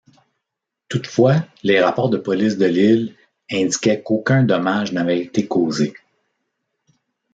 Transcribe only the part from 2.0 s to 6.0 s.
de police de l'île indiquaient qu'aucun dommage n'avait été causé.